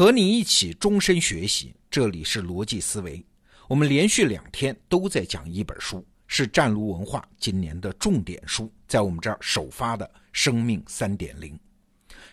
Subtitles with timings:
[0.00, 3.22] 和你一起终身学习，这里是逻辑思维。
[3.68, 11.52] 我们连续两天都在讲一本书，是湛卢文化今年的重点书，在我们这儿首发的《生命三点零》。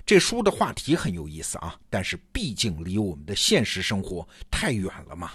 [0.06, 5.34] 这书的话题很有意思啊，但是毕竟离我们的现实生活太远了嘛。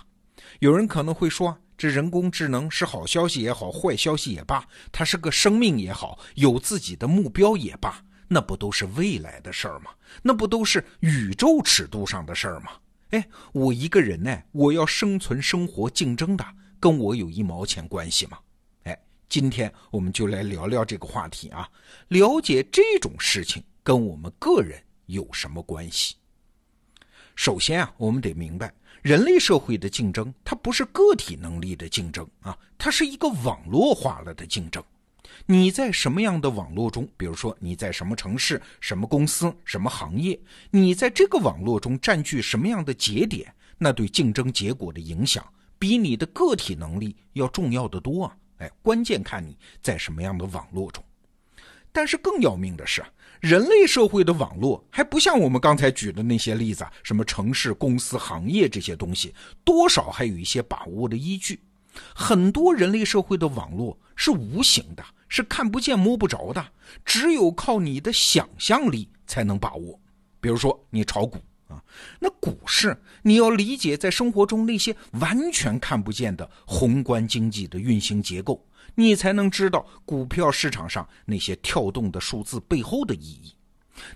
[0.60, 8.02] 有人可能会说，这人工智能是好消息也好，坏消息也罢，它是个生命也好，有自己的目标也罢。
[8.32, 9.90] 那不都是未来的事儿吗？
[10.22, 12.72] 那不都是宇宙尺度上的事儿吗？
[13.10, 16.42] 哎，我一个人呢，我要生存、生活、竞争的，
[16.80, 18.38] 跟我有一毛钱关系吗？
[18.84, 18.98] 哎，
[19.28, 21.68] 今天我们就来聊聊这个话题啊，
[22.08, 26.16] 了解这种事情跟我们个人有什么关系。
[27.34, 34.82] 首先啊，我们得明白，人类社会的竞争，它不是个体能力的竞争啊，它是一个网络化了的竞争。
[35.46, 37.08] 你在什么样的网络中？
[37.16, 40.38] 比如说你在什么城市、什么公司、什么行业？
[40.70, 43.52] 你在这个网络中占据什么样的节点？
[43.78, 45.44] 那对竞争结果的影响，
[45.78, 48.36] 比你的个体能力要重要的多啊！
[48.58, 51.02] 哎，关键看你在什么样的网络中。
[51.90, 53.04] 但是更要命的是，
[53.40, 61.60] 人类社会的网络还不像我们刚才举的那些例子，什么城市、公司、行业这些东西，多少还有一些把握的依据。
[62.14, 65.04] 很多人类社会的网络是无形的。
[65.32, 66.62] 是看不见摸不着的，
[67.06, 69.98] 只有靠你的想象力才能把握。
[70.42, 71.82] 比如说你炒股啊，
[72.20, 78.62] 那股市你要理解在生活中那些完全看不见的宏观经济的运行结构，
[78.94, 83.54] 你才能知道股票市场上那些跳动的数字背后的意义。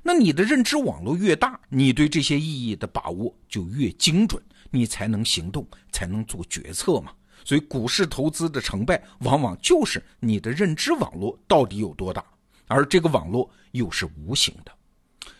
[0.03, 7.13] 那你的认知网络越大，你对这些意义的把握就越精准，你才能行动，才能做决策嘛。
[7.47, 12.25] 所以，股市投资的成败，往往就是你的认知网络到底有多大，
[12.67, 14.73] 而这个网络又是无形的。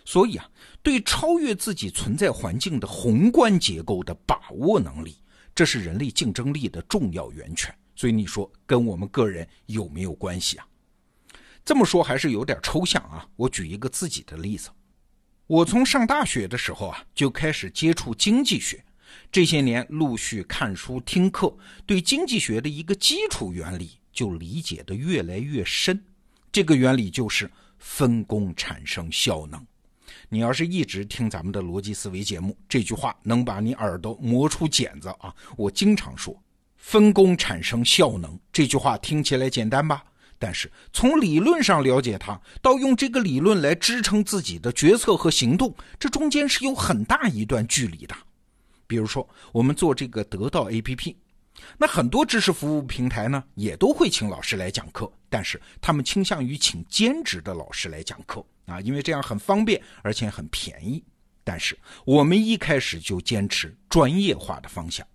[0.05, 0.49] 所以啊，
[0.85, 5.17] 对超越自己存在环境的宏观结构的把握能力，
[5.53, 7.77] 这是人类竞争力的重要源泉。
[7.97, 10.67] 所以你说跟我们个人有没有关系啊？
[11.65, 13.27] 这么说还是有点抽象啊。
[13.35, 14.71] 我举一个自己的例子，
[15.49, 18.85] 我从上大学的时候啊，就开始接触经济学。
[19.31, 26.03] 这些年陆续看书听课，对经济学的一个基础原理就理解的越来越深。
[26.51, 29.65] 这个原理就是分工产生效能。
[30.29, 35.35] 你要是一直听咱们的逻辑思维节目，这句话能把你耳朵磨出茧子啊！
[35.57, 36.41] 我经常说，
[36.77, 40.03] 分工产生效能这句话听起来简单吧？
[40.39, 48.15] 但是从理论上了解它，到用这个理论来支撑自己的决策和行动，这中间是有很大一段距离的。
[48.87, 51.17] 比如说，我们做这个得到 APP，
[51.79, 61.03] 那很多知识服务平台呢，也都会请老师来讲课，但是他们倾向于请兼职的老师来讲课啊，因为这样很方便，而且很便宜。
[61.43, 65.07] 但是我们一开始就坚持专业化的方向，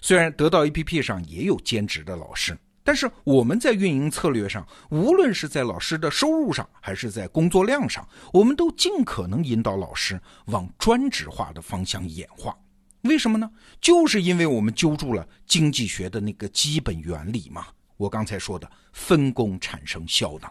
[0.00, 12.56] 虽然得到 APP 上也有兼职的老师，但是我们在运营策略上，无论是在老师的收入上，还是在工作量上，我们都尽可能引导老师往专职化的方向演化。
[13.02, 13.50] 为什么呢？
[13.80, 17.66] 就是因为我们揪住了经济学的那个基本原理嘛。
[17.96, 20.50] 我刚才说的分工产生效能，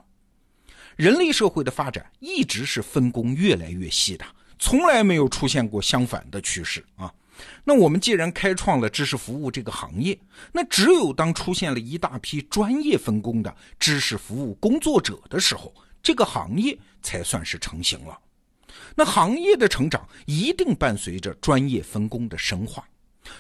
[0.95, 4.25] 人类社会的发展一直是分工越来越细的，
[4.57, 7.13] 从来没有出现过相反的趋势啊。
[7.63, 10.17] 那我们既然开创了知识服务这个行业，
[10.53, 18.17] 那只有当出现了一大批专业分工的知识服务工作者的时候，这个行业才算是成型了。
[18.96, 22.88] 那行业的成长一定伴随着专业分工的深化，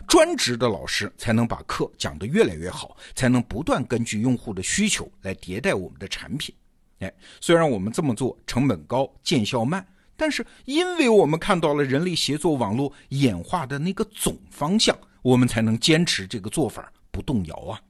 [0.07, 6.53] 专职的老师才能把课讲得越来越好，才能不断根据用户的需求来迭代我们的产品。
[6.99, 9.85] 哎，虽然我们这么做成本高、见效慢，
[10.15, 17.81] 但是因为我们看到了人类协作网络演化的那个总方向，我们才能坚持这个做法不动摇啊。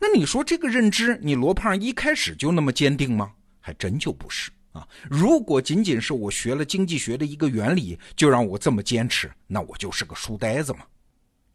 [0.00, 3.32] 那你说这个认知，你罗胖一开始就那么坚定吗？
[3.60, 4.50] 还真就不是。
[4.74, 10.80] 啊，如果仅仅是我学了经济学的一个原理，就让我这么坚持，那我就是个书呆子嘛。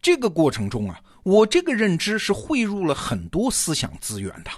[0.02, 4.50] 这个过程中啊，我这个认知是汇入了很多思想资源的。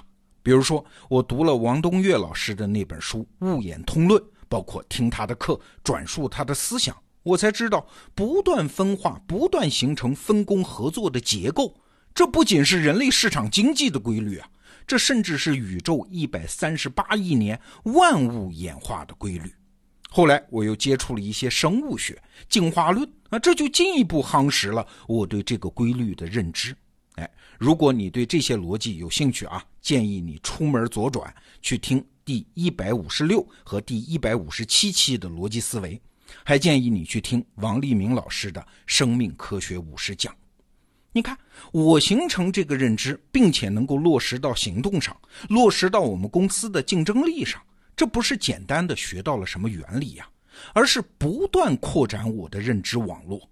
[0.44, 11.76] 比如说，我读了王东岳老师的那本书《物演通论》，包括听他的课，转述他的思想，我才知道，不断分化、不断形成分工合作的结构，
[12.14, 14.48] 这不仅是人类市场经济的规律啊。
[14.86, 19.54] 这甚至是宇宙一百三十八亿年万物演化的规律。
[20.10, 26.76] 后来我又接触了一些生物学、进化论，啊，这就进一步夯实了我对这个规律的认知。
[27.16, 36.02] 哎，如果你对这些逻辑有兴趣啊，建议你出门左转去听第一百五十六和第一百五十七期的逻辑思维。
[36.46, 40.34] 还建议你去听王立明老师的《生命科学五十讲》。
[41.14, 41.38] 你看，
[41.74, 45.16] 我形成这个认知，并且能够落实到行动上，
[45.50, 47.62] 落实到我们公司的竞争力上，
[47.96, 50.30] 这不是简单的学到了什么原理呀，
[50.74, 53.50] 而是不断扩展我的认知网络。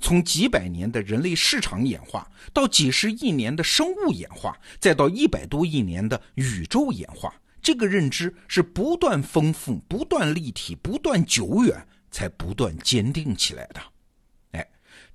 [0.00, 13.80] 从几百年的人类市场演化，到几十亿年的生物演化，再到一百多亿年的宇宙演化，这个认知是不断丰富、不断立体、不断久远，才不断坚定起来的。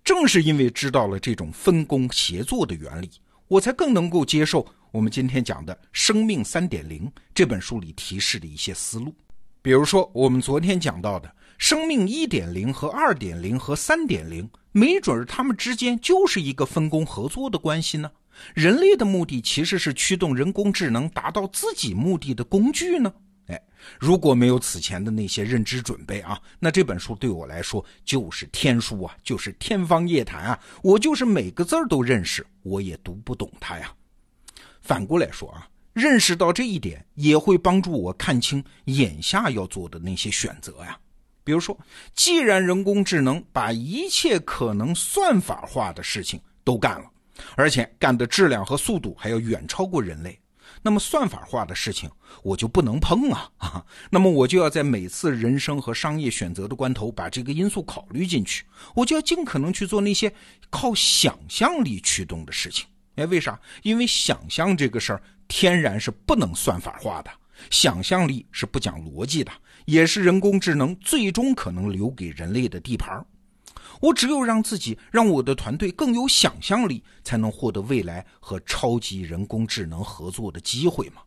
[0.04, 3.10] 正是因为知道了这种分工协作的原理，
[3.48, 9.14] 我才更能够接受我们今天讲的《生命三点零》这本书里提示的一些思路。
[9.62, 11.32] 比如说，我们昨天讲到的。
[11.60, 18.10] 生命一点零和二点零和三点零，没准儿他们之间就是一个分工合作的关系呢。
[18.56, 23.14] 人类的目的其实是驱动人工智能达到自己目的的工具呢。
[23.50, 23.62] 哎，
[24.00, 30.60] 如果没有此前的那些认知准备啊，那这本书对我来说就是天书啊，就是天方夜谭啊。
[30.82, 33.92] 我就是每个字儿都认识，我也读不懂它呀。
[34.82, 40.98] 反过来说啊，认识到这一点，也会帮助我看清眼下要做的那些选择呀。
[41.44, 41.76] 比如说，
[42.14, 47.10] 既然人工智能把一切可能算法化的事情都干了，
[47.56, 50.40] 而且干的质量和速度还要远超过人类，
[50.82, 52.10] 那么算法化的事情
[52.44, 53.86] 我就不能碰啊 啊！
[54.10, 60.34] 那么我就要在每次人生和商业选择的关头把这个因素考虑进去，我就要尽可能去做那些
[60.70, 62.86] 靠想象力驱动的事情。
[63.16, 63.60] 哎，为啥？
[63.84, 67.32] 因为想象这个事儿天然是不能算法化的。
[67.70, 69.52] 想象力是不讲逻辑的，
[69.84, 73.26] 也是人工智能最终可能留给人类的地盘
[74.00, 81.22] 我只有让自己、让我的团队更有想象力，才能获得未来和超级人工智能合作的机会嘛？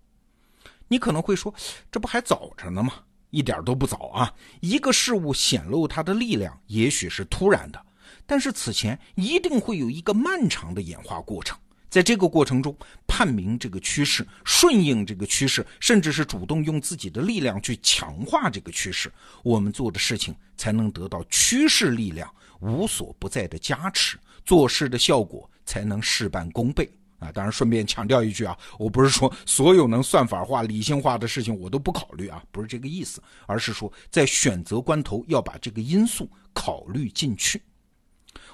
[0.89, 1.55] 你可能会说，
[1.91, 2.95] 这不还早着呢吗？
[3.31, 4.35] 一点都不早啊！
[4.61, 7.83] 一个事物显露它的力量，也许是突然的，
[8.27, 11.59] 但是此前一定会有一个漫长的演化过程。
[11.89, 12.77] 在这个过程中，
[13.07, 22.31] 判明这个趋势，顺应这个趋势，甚至是主动用自己的力量去强化这个趋势，我们做的事情才能得到趋势力量
[22.63, 26.89] 无所不在的加持，做事的效果才能事半功倍
[27.19, 27.31] 啊！
[27.33, 37.61] 当然，顺便强调一句啊，我不是说所有能算法化、理性化的事情我都不考虑啊，不是这个意思，而是说在选择关头要把这个因素考虑进去。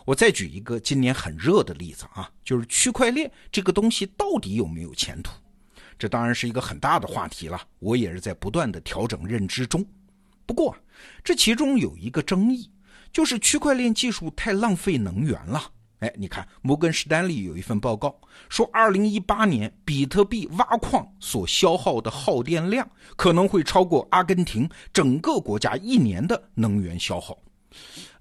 [0.04, 5.32] 我再举一个今年很热的例子啊，就是区块链这个东西到底有没有前途？
[5.98, 7.60] 这当然是一个很大的话题了。
[7.78, 9.84] 我也是在不断的调整认知中。
[10.46, 10.74] 不过，
[11.22, 12.70] 这其中有一个争议，
[13.12, 15.62] 就是区块链技术太浪费能源了。
[16.00, 27.36] 哎，你看，摩根士丹利有一份报告说，二零一八年比特币挖矿所消耗的耗电量可能会超过阿根廷整个国家一年的能源消耗。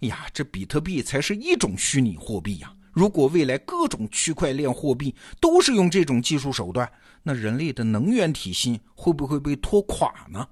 [0.02, 2.74] 哎呀，这比特币才是一种虚拟货币呀！
[2.92, 6.92] 如果未来各种区块链货币都是用这种技术手段，
[7.22, 10.48] 那人类的能源体系会不会被拖垮呢？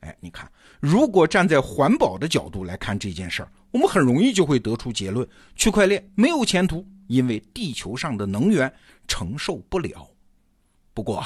[0.00, 0.50] 哎，你看，
[0.80, 8.72] 如果站在环保的角度来看这件事儿，我们很容易就会得出结论：区块链没有前途，因为地球上的能源
[9.06, 10.08] 承受不了。
[10.94, 11.24] 不过，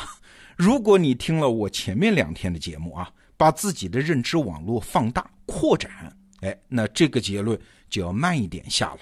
[0.56, 5.90] 如果你听了我前面两天的节目啊，把自己的认知网络放大扩展。
[6.40, 7.58] 哎，那这个结论
[7.88, 9.00] 就要慢一点下了。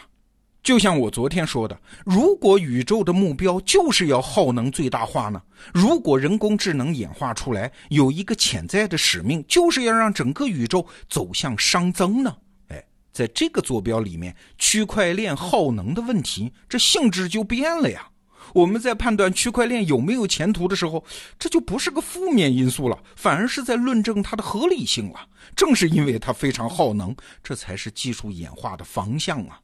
[0.62, 5.42] 就像我昨天说的，如果宇宙的目标就是要耗能最大化呢？
[5.74, 12.36] 如果人工智能演化出来有一个潜在的使命，就是要让整个宇宙走向熵增呢？
[12.68, 18.08] 哎，在这个坐标里面，区块链耗能的问题，这性质就变了呀。
[18.54, 21.04] 我们在判断区块链有没有前途的时候，
[21.40, 25.26] 这就不是个负面因素了，反而是在论证它的合理性了。
[25.56, 29.58] 正是因为它非常耗能，这才是技术演化的方向啊！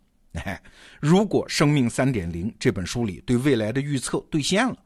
[0.44, 0.62] 哎，
[1.00, 4.76] 如果《生命三点零》这本书里对未来的预测兑现了，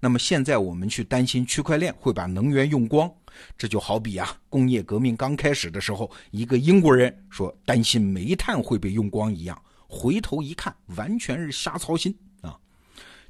[0.00, 3.10] 那么现在我们去担心区块链会把能源用光，
[3.56, 12.56] 这就好比啊，工业革命刚开始的时候，一个英国人说担心煤炭会被用光一样，回头一看，完全是瞎操心啊。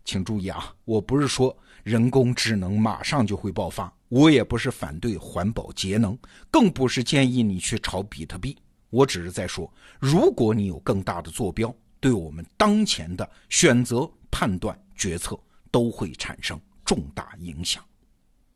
[0.05, 6.19] 请注意啊，我不是说人工智能马上就会爆发，我也不是反对环保节能，
[6.51, 8.57] 更不是建议你去炒比特币。
[8.93, 15.35] 我只是在说，如果你有更大的坐标，对我们当前的选择、判断、决策
[15.71, 17.83] 都会产生重大影响。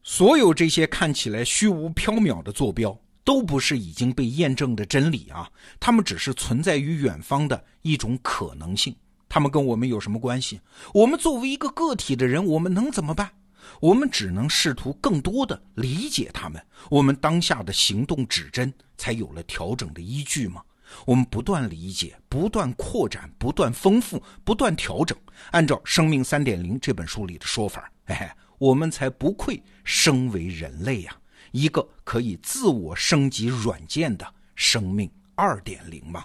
[0.02, 5.50] 所有这些看起来虚无缥缈的坐标，都不是已经被验证的真理啊，
[5.80, 8.94] 它们只是存在于远方的一种可能性。
[9.28, 10.60] 他们跟我们有什么关系？
[10.92, 13.32] 我们作为一个个体的人，我们能怎么办？
[13.80, 20.62] 我们只能试图更多的理解他们，我们当下的行动指针才有了调整的依据吗？
[21.04, 25.18] 我们不断理解，不断扩展，不断丰富，不断调整。
[25.50, 31.16] 按照《生命三点零》这本书里的说法，哎，我们才不愧生为人类呀！
[31.50, 36.24] 一个可以自我升级软件的生命二点零嘛。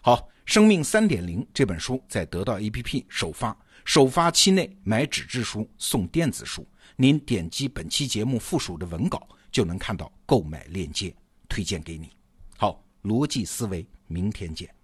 [0.00, 0.16] 好，
[0.48, 6.66] 《生命三点零》这本书在得到 APP 首发，首发期内买纸质书送电子书。
[6.96, 11.14] 您点击本期节目附属的文稿，就能看到购买链接，
[11.50, 12.08] 推荐给你。
[12.56, 14.74] 好，逻辑思维，明天见。